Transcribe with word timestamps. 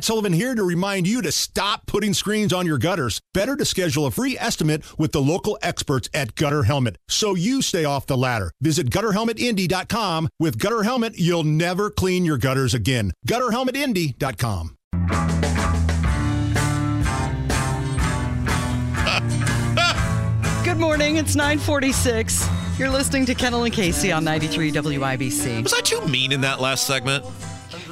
Matt 0.00 0.06
Sullivan 0.06 0.32
here 0.32 0.54
to 0.54 0.64
remind 0.64 1.06
you 1.06 1.20
to 1.20 1.30
stop 1.30 1.84
putting 1.84 2.14
screens 2.14 2.54
on 2.54 2.64
your 2.64 2.78
gutters. 2.78 3.20
Better 3.34 3.54
to 3.54 3.66
schedule 3.66 4.06
a 4.06 4.10
free 4.10 4.34
estimate 4.38 4.82
with 4.98 5.12
the 5.12 5.20
local 5.20 5.58
experts 5.60 6.08
at 6.14 6.34
Gutter 6.36 6.62
Helmet 6.62 6.96
so 7.06 7.34
you 7.34 7.60
stay 7.60 7.84
off 7.84 8.06
the 8.06 8.16
ladder. 8.16 8.50
Visit 8.62 8.88
gutterhelmetindy.com. 8.88 10.30
With 10.38 10.58
Gutter 10.58 10.84
Helmet, 10.84 11.18
you'll 11.18 11.44
never 11.44 11.90
clean 11.90 12.24
your 12.24 12.38
gutters 12.38 12.72
again. 12.72 13.12
Gutterhelmetindy.com. 13.28 14.76
Good 20.64 20.78
morning. 20.78 21.16
It's 21.16 21.36
946. 21.36 22.48
You're 22.78 22.88
listening 22.88 23.26
to 23.26 23.34
Kendall 23.34 23.64
and 23.64 23.74
Casey 23.74 24.12
on 24.12 24.24
93 24.24 24.72
WIBC. 24.72 25.62
Was 25.62 25.74
I 25.74 25.82
too 25.82 26.00
mean 26.06 26.32
in 26.32 26.40
that 26.40 26.58
last 26.58 26.86
segment? 26.86 27.26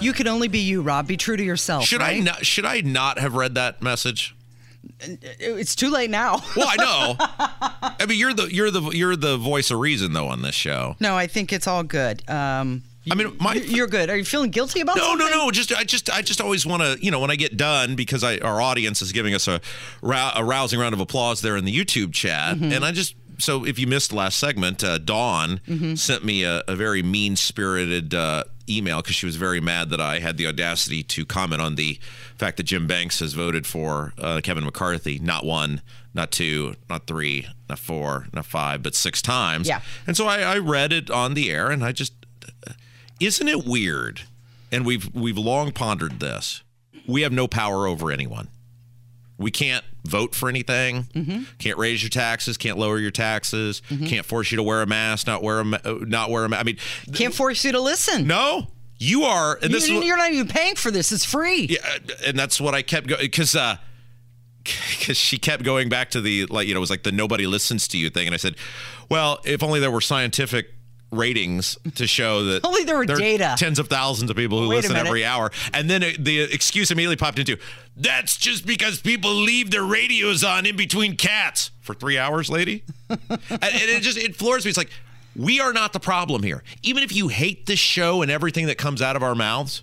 You 0.00 0.12
can 0.12 0.28
only 0.28 0.48
be 0.48 0.58
you, 0.60 0.82
Rob. 0.82 1.06
Be 1.06 1.16
true 1.16 1.36
to 1.36 1.42
yourself. 1.44 1.84
Should 1.84 2.02
I 2.02 2.18
not? 2.20 2.44
Should 2.46 2.64
I 2.64 2.80
not 2.80 3.18
have 3.18 3.34
read 3.34 3.54
that 3.54 3.82
message? 3.82 4.34
It's 5.00 5.74
too 5.74 5.90
late 5.90 6.10
now. 6.10 6.40
Well, 6.56 6.68
I 6.68 6.76
know. 6.76 7.16
I 8.00 8.06
mean, 8.06 8.18
you're 8.18 8.32
the 8.34 8.52
you're 8.54 8.70
the 8.70 8.82
you're 8.90 9.16
the 9.16 9.36
voice 9.36 9.70
of 9.70 9.80
reason 9.80 10.12
though 10.12 10.28
on 10.28 10.42
this 10.42 10.54
show. 10.54 10.96
no, 11.00 11.16
I 11.16 11.26
think 11.26 11.52
it's 11.52 11.66
all 11.66 11.82
good. 11.82 12.22
Um, 12.28 12.82
I 13.10 13.14
mean, 13.14 13.36
my 13.40 13.54
you're 13.54 13.86
good. 13.86 14.10
Are 14.10 14.16
you 14.16 14.24
feeling 14.24 14.50
guilty 14.50 14.80
about 14.80 14.96
no, 14.96 15.02
something? 15.04 15.26
no, 15.30 15.44
no. 15.46 15.50
Just 15.50 15.72
I 15.72 15.84
just 15.84 16.10
I 16.10 16.22
just 16.22 16.40
always 16.40 16.64
want 16.66 16.82
to 16.82 16.98
you 17.04 17.10
know 17.10 17.20
when 17.20 17.30
I 17.30 17.36
get 17.36 17.56
done 17.56 17.94
because 17.96 18.22
I 18.24 18.38
our 18.38 18.60
audience 18.60 19.02
is 19.02 19.12
giving 19.12 19.34
us 19.34 19.48
a 19.48 19.60
a 20.02 20.44
rousing 20.44 20.78
round 20.78 20.94
of 20.94 21.00
applause 21.00 21.40
there 21.40 21.56
in 21.56 21.64
the 21.64 21.76
YouTube 21.76 22.12
chat, 22.12 22.56
Mm-hmm. 22.56 22.72
and 22.72 22.84
I 22.84 22.92
just. 22.92 23.14
So, 23.38 23.66
if 23.66 23.78
you 23.78 23.86
missed 23.86 24.14
last 24.14 24.38
segment, 24.38 24.82
uh, 24.82 24.96
Dawn 24.96 25.60
Mm-hmm. 25.68 25.96
sent 25.96 26.24
me 26.24 26.42
a, 26.42 26.62
a 26.66 26.74
very 26.74 27.02
mean 27.02 27.36
spirited 27.36 28.14
uh, 28.14 28.44
email 28.68 29.02
because 29.02 29.14
she 29.14 29.26
was 29.26 29.36
very 29.36 29.60
mad 29.60 29.90
that 29.90 30.00
I 30.00 30.18
had 30.18 30.36
the 30.36 30.46
audacity 30.46 31.02
to 31.02 31.24
comment 31.24 31.62
on 31.62 31.74
the 31.74 31.98
fact 32.36 32.56
that 32.56 32.64
Jim 32.64 32.86
Banks 32.86 33.20
has 33.20 33.32
voted 33.32 33.66
for 33.66 34.12
uh, 34.18 34.40
Kevin 34.42 34.64
McCarthy 34.64 35.18
not 35.18 35.44
one, 35.44 35.82
not 36.14 36.30
two, 36.30 36.74
not 36.88 37.06
three, 37.06 37.46
not 37.68 37.78
four, 37.78 38.26
not 38.32 38.46
five, 38.46 38.82
but 38.82 38.94
six 38.94 39.22
times. 39.22 39.68
Yeah. 39.68 39.80
And 40.06 40.16
so 40.16 40.26
I, 40.26 40.40
I 40.40 40.58
read 40.58 40.92
it 40.92 41.10
on 41.10 41.34
the 41.34 41.50
air, 41.50 41.70
and 41.70 41.84
I 41.84 41.92
just 41.92 42.12
isn't 43.20 43.48
it 43.48 43.64
weird? 43.64 44.22
And 44.72 44.84
we've 44.84 45.14
we've 45.14 45.38
long 45.38 45.72
pondered 45.72 46.20
this. 46.20 46.62
We 47.06 47.22
have 47.22 47.32
no 47.32 47.46
power 47.46 47.86
over 47.86 48.10
anyone. 48.10 48.48
We 49.38 49.50
can't 49.50 49.84
vote 50.04 50.34
for 50.34 50.48
anything. 50.48 51.02
Mm-hmm. 51.14 51.42
Can't 51.58 51.76
raise 51.78 52.02
your 52.02 52.08
taxes. 52.10 52.56
Can't 52.56 52.78
lower 52.78 52.98
your 52.98 53.10
taxes. 53.10 53.82
Can't 54.06 54.24
force 54.24 54.50
you 54.50 54.56
to 54.56 54.62
wear 54.62 54.80
a 54.82 54.86
mask. 54.86 55.26
Not 55.26 55.42
wear 55.42 55.58
a 55.60 55.64
ma- 55.64 55.78
not 55.84 56.30
wear 56.30 56.44
a 56.44 56.48
mask. 56.48 56.60
I 56.60 56.64
mean, 56.64 56.78
Can't 57.12 57.34
force 57.34 57.64
you 57.64 57.72
to 57.72 57.80
listen. 57.80 58.26
no. 58.26 58.68
You 58.98 59.24
are, 59.24 59.56
and 59.56 59.64
You, 59.64 59.68
this 59.76 59.84
is 59.84 59.92
what- 59.92 60.06
you're 60.06 60.16
not 60.16 60.32
even 60.32 60.48
paying 60.48 60.74
for 60.74 60.90
this. 60.90 61.12
It's 61.12 61.22
free. 61.24 61.66
yeah, 61.68 61.98
and 62.26 62.38
that's 62.38 62.58
what 62.58 62.74
I 62.74 62.80
kept 62.80 63.06
going 63.08 63.20
because 63.20 63.54
uh, 63.54 63.76
because 64.64 65.18
she 65.18 65.36
kept 65.38 65.62
going 65.64 65.90
back 65.90 66.10
to 66.12 66.20
the 66.22 66.46
like 66.46 66.66
you 66.66 66.72
know 66.74 66.78
it 66.78 66.80
was 66.80 66.88
like 66.88 67.02
the 67.02 67.12
nobody 67.12 67.46
listens 67.46 67.86
to 67.88 67.98
you 67.98 68.08
thing, 68.08 68.26
and 68.26 68.32
I 68.32 68.38
said, 68.38 68.56
well, 69.10 69.38
if 69.44 69.62
only 69.62 69.80
there 69.80 69.90
were 69.90 70.00
scientific 70.00 70.70
ratings 71.10 71.78
to 71.94 72.06
show 72.06 72.44
that 72.44 72.64
Only 72.64 72.84
there 72.84 72.96
were 72.96 73.02
are 73.02 73.16
data. 73.16 73.54
tens 73.56 73.78
of 73.78 73.88
thousands 73.88 74.30
of 74.30 74.36
people 74.36 74.60
who 74.60 74.68
Wait 74.68 74.76
listen 74.76 74.96
every 74.96 75.24
hour 75.24 75.50
and 75.72 75.88
then 75.88 76.02
it, 76.02 76.24
the 76.24 76.40
excuse 76.40 76.90
immediately 76.90 77.16
popped 77.16 77.38
into 77.38 77.56
that's 77.96 78.36
just 78.36 78.66
because 78.66 79.00
people 79.00 79.32
leave 79.32 79.70
their 79.70 79.84
radios 79.84 80.42
on 80.42 80.66
in 80.66 80.76
between 80.76 81.16
cats 81.16 81.70
for 81.80 81.94
three 81.94 82.18
hours 82.18 82.50
lady 82.50 82.82
and, 83.08 83.20
and 83.30 83.40
it 83.50 84.02
just 84.02 84.18
it 84.18 84.34
floors 84.34 84.64
me 84.64 84.68
it's 84.68 84.78
like 84.78 84.90
we 85.36 85.60
are 85.60 85.72
not 85.72 85.92
the 85.92 86.00
problem 86.00 86.42
here 86.42 86.62
even 86.82 87.02
if 87.04 87.14
you 87.14 87.28
hate 87.28 87.66
this 87.66 87.78
show 87.78 88.20
and 88.22 88.30
everything 88.30 88.66
that 88.66 88.76
comes 88.76 89.00
out 89.00 89.14
of 89.14 89.22
our 89.22 89.34
mouths 89.34 89.82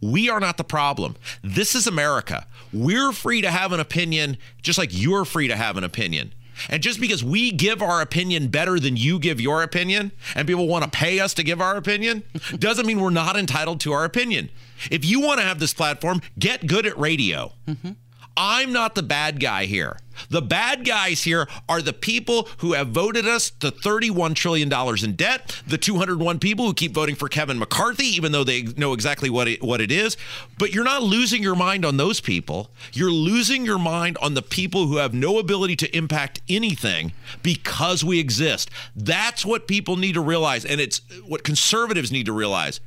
we 0.00 0.28
are 0.28 0.40
not 0.40 0.56
the 0.56 0.64
problem. 0.64 1.16
This 1.42 1.74
is 1.74 1.86
America. 1.86 2.46
We're 2.72 3.12
free 3.12 3.40
to 3.40 3.50
have 3.50 3.72
an 3.72 3.80
opinion 3.80 4.36
just 4.62 4.78
like 4.78 4.90
you're 4.92 5.24
free 5.24 5.48
to 5.48 5.56
have 5.56 5.76
an 5.76 5.84
opinion. 5.84 6.34
And 6.68 6.82
just 6.82 7.00
because 7.00 7.22
we 7.22 7.52
give 7.52 7.82
our 7.82 8.00
opinion 8.00 8.48
better 8.48 8.78
than 8.78 8.96
you 8.96 9.18
give 9.18 9.40
your 9.40 9.62
opinion, 9.62 10.12
and 10.34 10.46
people 10.46 10.68
want 10.68 10.84
to 10.84 10.90
pay 10.90 11.20
us 11.20 11.34
to 11.34 11.42
give 11.42 11.60
our 11.60 11.76
opinion, 11.76 12.22
doesn't 12.58 12.86
mean 12.86 13.00
we're 13.00 13.10
not 13.10 13.36
entitled 13.36 13.80
to 13.80 13.92
our 13.92 14.04
opinion. 14.04 14.50
If 14.90 15.04
you 15.04 15.20
want 15.20 15.40
to 15.40 15.46
have 15.46 15.58
this 15.58 15.74
platform, 15.74 16.20
get 16.38 16.66
good 16.66 16.86
at 16.86 16.98
radio. 16.98 17.52
Mm-hmm. 17.66 17.92
I'm 18.36 18.72
not 18.72 18.94
the 18.94 19.02
bad 19.02 19.40
guy 19.40 19.64
here. 19.64 19.96
The 20.30 20.42
bad 20.42 20.84
guys 20.84 21.22
here 21.22 21.46
are 21.68 21.82
the 21.82 21.92
people 21.92 22.48
who 22.58 22.72
have 22.72 22.88
voted 22.88 23.26
us 23.26 23.50
to 23.60 23.70
$31 23.70 24.34
trillion 24.34 24.72
in 25.04 25.16
debt, 25.16 25.62
the 25.66 25.78
201 25.78 26.38
people 26.38 26.66
who 26.66 26.74
keep 26.74 26.92
voting 26.92 27.14
for 27.14 27.28
Kevin 27.28 27.58
McCarthy, 27.58 28.06
even 28.06 28.32
though 28.32 28.44
they 28.44 28.62
know 28.62 28.92
exactly 28.92 29.30
what 29.30 29.48
it, 29.48 29.62
what 29.62 29.80
it 29.80 29.90
is. 29.90 30.16
But 30.58 30.72
you're 30.72 30.84
not 30.84 31.02
losing 31.02 31.42
your 31.42 31.54
mind 31.54 31.84
on 31.84 31.96
those 31.96 32.20
people. 32.20 32.70
You're 32.92 33.10
losing 33.10 33.64
your 33.64 33.78
mind 33.78 34.18
on 34.18 34.34
the 34.34 34.42
people 34.42 34.86
who 34.86 34.96
have 34.96 35.14
no 35.14 35.38
ability 35.38 35.76
to 35.76 35.96
impact 35.96 36.40
anything 36.48 37.12
because 37.42 38.04
we 38.04 38.18
exist. 38.18 38.70
That's 38.94 39.44
what 39.44 39.66
people 39.66 39.96
need 39.96 40.14
to 40.14 40.20
realize. 40.20 40.64
And 40.64 40.80
it's 40.80 41.00
what 41.26 41.44
conservatives 41.44 42.12
need 42.12 42.26
to 42.26 42.32
realize 42.32 42.80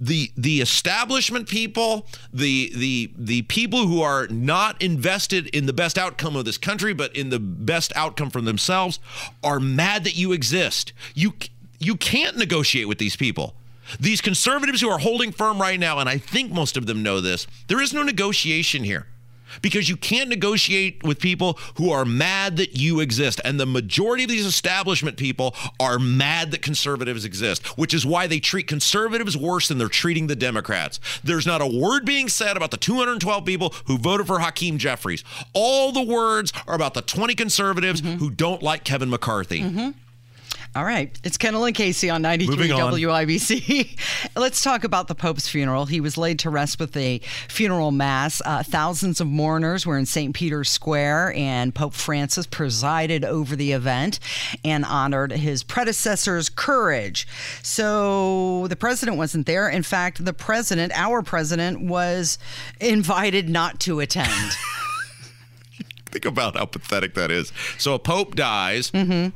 the 0.00 0.30
the 0.36 0.60
establishment 0.60 1.48
people, 1.48 2.06
the 2.32 2.72
the 2.74 3.10
the 3.16 3.42
people 3.42 3.86
who 3.86 4.02
are 4.02 4.26
not 4.28 4.80
invested 4.82 5.48
in 5.48 5.66
the 5.66 5.72
best 5.72 5.98
outcome 5.98 6.36
of 6.36 6.44
this 6.44 6.58
country, 6.58 6.92
but 6.94 7.14
in 7.16 7.30
the 7.30 7.40
best 7.40 7.92
outcome 7.96 8.30
for 8.30 8.40
themselves, 8.40 8.98
are 9.42 9.60
mad 9.60 10.04
that 10.04 10.16
you 10.16 10.32
exist. 10.32 10.92
You 11.14 11.34
you 11.78 11.96
can't 11.96 12.36
negotiate 12.36 12.88
with 12.88 12.98
these 12.98 13.16
people. 13.16 13.54
These 13.98 14.20
conservatives 14.20 14.82
who 14.82 14.90
are 14.90 14.98
holding 14.98 15.32
firm 15.32 15.60
right 15.60 15.80
now, 15.80 15.98
and 15.98 16.08
I 16.08 16.18
think 16.18 16.52
most 16.52 16.76
of 16.76 16.86
them 16.86 17.02
know 17.02 17.20
this, 17.20 17.46
there 17.68 17.80
is 17.80 17.94
no 17.94 18.02
negotiation 18.02 18.84
here 18.84 19.06
because 19.62 19.88
you 19.88 19.96
can't 19.96 20.28
negotiate 20.28 21.02
with 21.02 21.18
people 21.20 21.58
who 21.76 21.90
are 21.90 22.04
mad 22.04 22.56
that 22.56 22.76
you 22.76 23.00
exist. 23.00 23.40
And 23.44 23.58
the 23.58 23.66
majority 23.66 24.24
of 24.24 24.30
these 24.30 24.46
establishment 24.46 25.16
people 25.16 25.54
are 25.80 25.98
mad 25.98 26.50
that 26.50 26.62
conservatives 26.62 27.24
exist, 27.24 27.78
which 27.78 27.94
is 27.94 28.06
why 28.06 28.26
they 28.26 28.40
treat 28.40 28.66
conservatives 28.66 29.36
worse 29.36 29.68
than 29.68 29.78
they're 29.78 29.88
treating 29.88 30.26
the 30.26 30.36
Democrats. 30.36 31.00
There's 31.22 31.46
not 31.46 31.60
a 31.60 31.66
word 31.66 32.04
being 32.04 32.28
said 32.28 32.56
about 32.56 32.70
the 32.70 32.76
212 32.76 33.44
people 33.44 33.74
who 33.86 33.98
voted 33.98 34.26
for 34.26 34.40
Hakeem 34.40 34.78
Jeffries. 34.78 35.24
All 35.52 35.92
the 35.92 36.02
words 36.02 36.52
are 36.66 36.74
about 36.74 36.94
the 36.94 37.02
20 37.02 37.34
conservatives 37.34 38.02
mm-hmm. 38.02 38.18
who 38.18 38.30
don't 38.30 38.62
like 38.62 38.84
Kevin 38.84 39.10
McCarthy. 39.10 39.60
Mm-hmm. 39.60 39.90
All 40.76 40.84
right. 40.84 41.18
It's 41.24 41.36
Kendall 41.36 41.64
and 41.64 41.74
Casey 41.74 42.10
on 42.10 42.22
93 42.22 42.70
on. 42.72 42.92
WIBC. 42.92 43.98
Let's 44.36 44.62
talk 44.62 44.84
about 44.84 45.08
the 45.08 45.14
Pope's 45.14 45.48
funeral. 45.48 45.86
He 45.86 46.00
was 46.00 46.16
laid 46.16 46.38
to 46.40 46.50
rest 46.50 46.78
with 46.78 46.96
a 46.96 47.18
funeral 47.48 47.90
mass. 47.90 48.42
Uh, 48.44 48.62
thousands 48.62 49.20
of 49.20 49.26
mourners 49.26 49.86
were 49.86 49.98
in 49.98 50.06
St. 50.06 50.34
Peter's 50.34 50.70
Square, 50.70 51.32
and 51.34 51.74
Pope 51.74 51.94
Francis 51.94 52.46
presided 52.46 53.24
over 53.24 53.56
the 53.56 53.72
event 53.72 54.20
and 54.64 54.84
honored 54.84 55.32
his 55.32 55.62
predecessor's 55.64 56.48
courage. 56.48 57.26
So 57.62 58.66
the 58.68 58.76
president 58.76 59.16
wasn't 59.16 59.46
there. 59.46 59.68
In 59.68 59.82
fact, 59.82 60.24
the 60.24 60.34
president, 60.34 60.92
our 60.94 61.22
president, 61.22 61.80
was 61.80 62.38
invited 62.80 63.48
not 63.48 63.80
to 63.80 64.00
attend. 64.00 64.52
Think 66.10 66.24
about 66.24 66.56
how 66.56 66.64
pathetic 66.66 67.14
that 67.14 67.30
is. 67.30 67.52
So 67.78 67.94
a 67.94 67.98
pope 67.98 68.34
dies, 68.34 68.90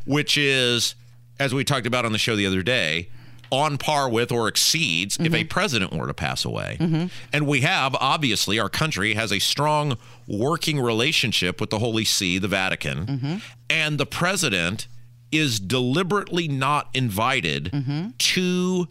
which 0.07 0.39
is, 0.39 0.95
as 1.43 1.53
we 1.53 1.65
talked 1.65 1.87
about 1.87 2.05
on 2.05 2.13
the 2.13 2.19
show 2.19 2.37
the 2.37 2.47
other 2.47 2.63
day, 2.63 3.09
on 3.51 3.77
par 3.77 4.09
with 4.09 4.33
or 4.33 4.49
exceeds 4.49 5.19
if 5.19 5.27
a 5.27 5.29
mm-hmm. 5.29 5.49
president 5.49 5.93
were 5.93 6.07
to 6.07 6.15
pass 6.15 6.45
away. 6.45 6.79
Mm-hmm. 6.81 7.07
And 7.35 7.47
we 7.47 7.61
have, 7.61 7.95
obviously, 7.97 8.59
our 8.59 8.71
country 8.71 9.13
has 9.15 9.31
a 9.31 9.39
strong 9.39 9.99
working 10.27 10.81
relationship 10.81 11.61
with 11.61 11.69
the 11.69 11.79
Holy 11.79 12.05
See, 12.05 12.39
the 12.39 12.49
Vatican, 12.49 13.07
mm-hmm. 13.07 13.37
and 13.69 13.99
the 13.99 14.07
president 14.07 14.87
is 15.31 15.61
deliberately 15.61 16.49
not 16.49 16.89
invited 16.95 17.73
to 18.19 18.89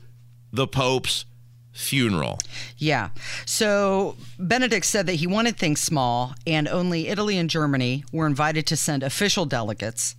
the 0.52 0.68
pope's 0.68 1.26
funeral. 1.72 2.40
Yeah. 2.78 3.10
So 3.46 4.18
Benedict 4.38 4.86
said 4.86 5.08
that 5.08 5.16
he 5.16 5.28
wanted 5.28 5.58
things 5.58 5.80
small, 5.80 6.36
and 6.46 6.68
only 6.68 7.08
Italy 7.08 7.38
and 7.38 7.50
Germany 7.50 8.04
were 8.12 8.28
invited 8.28 8.66
to 8.68 8.78
send 8.78 9.04
official 9.04 9.46
delegates. 9.46 10.16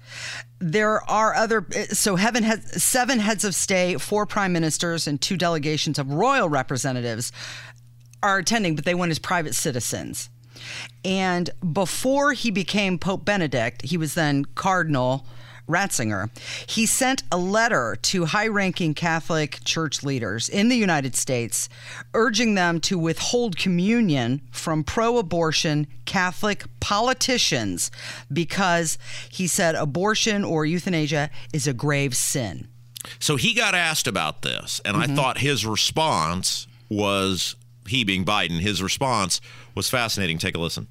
There 0.58 1.02
are 1.10 1.34
other, 1.34 1.66
so 1.90 2.16
heaven 2.16 2.42
has 2.44 2.82
seven 2.82 3.18
heads 3.18 3.44
of 3.44 3.54
state, 3.54 4.00
four 4.00 4.26
prime 4.26 4.52
ministers, 4.52 5.06
and 5.06 5.20
two 5.20 5.36
delegations 5.36 5.98
of 5.98 6.10
royal 6.10 6.48
representatives 6.48 7.32
are 8.22 8.38
attending, 8.38 8.76
but 8.76 8.84
they 8.84 8.94
went 8.94 9.10
as 9.10 9.18
private 9.18 9.54
citizens. 9.54 10.30
And 11.04 11.50
before 11.72 12.32
he 12.32 12.50
became 12.50 12.98
Pope 12.98 13.24
Benedict, 13.24 13.82
he 13.82 13.96
was 13.96 14.14
then 14.14 14.44
Cardinal 14.54 15.26
Ratzinger. 15.72 16.30
He 16.68 16.86
sent 16.86 17.22
a 17.32 17.36
letter 17.38 17.96
to 18.02 18.26
high 18.26 18.48
ranking 18.48 18.94
Catholic 18.94 19.58
church 19.64 20.02
leaders 20.02 20.48
in 20.48 20.68
the 20.68 20.76
United 20.76 21.16
States 21.16 21.68
urging 22.14 22.54
them 22.54 22.80
to 22.80 22.98
withhold 22.98 23.56
communion 23.56 24.42
from 24.50 24.84
pro 24.84 25.18
abortion 25.18 25.86
Catholic 26.04 26.64
politicians 26.80 27.90
because 28.32 28.98
he 29.30 29.46
said 29.46 29.74
abortion 29.74 30.44
or 30.44 30.66
euthanasia 30.66 31.30
is 31.52 31.66
a 31.66 31.72
grave 31.72 32.14
sin. 32.16 32.68
So 33.18 33.36
he 33.36 33.54
got 33.54 33.74
asked 33.74 34.06
about 34.06 34.42
this, 34.42 34.80
and 34.84 34.96
I 34.96 35.06
mm-hmm. 35.06 35.16
thought 35.16 35.38
his 35.38 35.66
response 35.66 36.66
was 36.88 37.56
he 37.86 38.04
being 38.04 38.24
Biden, 38.24 38.60
his 38.60 38.82
response 38.82 39.40
was 39.74 39.88
fascinating. 39.88 40.38
Take 40.38 40.56
a 40.56 40.60
listen. 40.60 40.86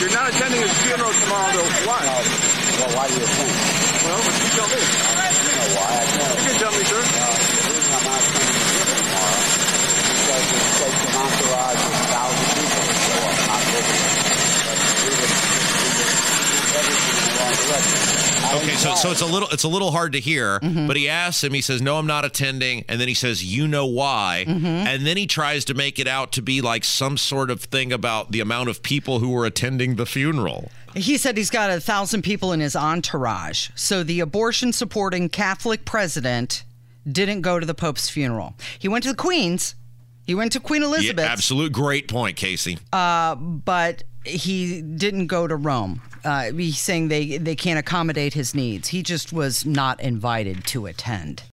You're 0.00 0.10
not 0.10 0.28
attending 0.30 0.60
his 0.60 0.76
funeral 0.82 1.12
tomorrow, 1.12 1.52
though. 1.52 1.86
Why? 1.86 2.00
Well, 2.80 2.96
why 2.96 3.08
do 3.08 3.14
you 3.14 3.26
think? 3.26 3.91
Well, 4.12 4.20
but 4.28 4.36
you 4.36 4.48
tell 4.52 4.68
me. 4.68 4.76
You 4.76 5.56
know 5.56 5.72
why? 5.72 5.88
I 5.88 6.04
know. 6.04 6.36
You 6.36 6.44
can 6.44 6.56
tell 6.60 6.72
me, 6.76 6.84
sir. 6.84 7.00
Uh, 7.00 7.32
the 7.32 7.72
reason 7.72 7.96
I'm 7.96 8.04
not 8.12 8.20
attending 8.20 8.44
the 8.44 8.68
funeral 8.68 8.92
tomorrow 8.92 9.40
is 9.40 9.56
because 10.12 10.52
it 10.52 10.64
takes 10.84 11.00
an 11.00 11.16
entourage 11.16 11.80
of 11.80 11.92
a 11.96 12.04
thousand 12.12 12.48
people 12.52 12.82
to 12.82 12.92
show 12.92 13.24
up, 13.24 13.40
not 13.48 13.62
visiting. 13.72 14.12
But 14.68 14.76
we 15.00 15.12
would, 15.16 15.32
we 15.32 15.88
would 15.96 16.12
do 16.12 16.60
everything 16.76 17.16
in 17.16 17.24
the 17.24 17.34
wrong 17.40 17.56
direction. 17.56 17.96
I 18.36 18.60
Okay, 18.60 18.76
so 19.02 19.10
it's 19.10 19.20
a 19.20 19.26
little 19.26 19.48
it's 19.50 19.64
a 19.64 19.68
little 19.68 19.90
hard 19.90 20.12
to 20.12 20.20
hear, 20.20 20.60
mm-hmm. 20.60 20.86
but 20.86 20.96
he 20.96 21.08
asks 21.08 21.42
him. 21.42 21.52
He 21.52 21.60
says, 21.60 21.82
"No, 21.82 21.98
I'm 21.98 22.06
not 22.06 22.24
attending," 22.24 22.84
and 22.88 23.00
then 23.00 23.08
he 23.08 23.14
says, 23.14 23.44
"You 23.44 23.66
know 23.66 23.86
why?" 23.86 24.44
Mm-hmm. 24.46 24.66
And 24.66 25.06
then 25.06 25.16
he 25.16 25.26
tries 25.26 25.64
to 25.66 25.74
make 25.74 25.98
it 25.98 26.06
out 26.06 26.32
to 26.32 26.42
be 26.42 26.60
like 26.60 26.84
some 26.84 27.16
sort 27.16 27.50
of 27.50 27.62
thing 27.62 27.92
about 27.92 28.32
the 28.32 28.40
amount 28.40 28.68
of 28.68 28.82
people 28.82 29.18
who 29.18 29.30
were 29.30 29.44
attending 29.44 29.96
the 29.96 30.06
funeral. 30.06 30.70
He 30.94 31.16
said 31.16 31.36
he's 31.36 31.50
got 31.50 31.70
a 31.70 31.80
thousand 31.80 32.22
people 32.22 32.52
in 32.52 32.60
his 32.60 32.76
entourage. 32.76 33.70
So 33.74 34.02
the 34.02 34.20
abortion 34.20 34.72
supporting 34.72 35.28
Catholic 35.28 35.84
president 35.84 36.64
didn't 37.10 37.40
go 37.40 37.58
to 37.58 37.66
the 37.66 37.74
Pope's 37.74 38.08
funeral. 38.08 38.54
He 38.78 38.88
went 38.88 39.04
to 39.04 39.10
the 39.10 39.16
Queen's. 39.16 39.74
He 40.26 40.34
went 40.34 40.52
to 40.52 40.60
Queen 40.60 40.82
Yeah, 40.82 40.88
Elizabeth, 40.88 41.24
absolute 41.24 41.72
great 41.72 42.08
point, 42.08 42.36
Casey. 42.36 42.78
Uh, 42.92 43.34
but 43.34 44.04
he 44.24 44.80
didn't 44.82 45.26
go 45.26 45.46
to 45.46 45.56
Rome. 45.56 46.02
Uh, 46.24 46.52
he's 46.52 46.78
saying 46.78 47.08
they, 47.08 47.36
they 47.38 47.56
can't 47.56 47.78
accommodate 47.78 48.34
his 48.34 48.54
needs. 48.54 48.88
He 48.88 49.02
just 49.02 49.32
was 49.32 49.66
not 49.66 50.00
invited 50.00 50.64
to 50.66 50.86
attend. 50.86 51.42